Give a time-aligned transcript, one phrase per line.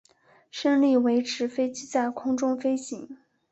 [0.49, 3.19] 升力维持飞机在空中飞行。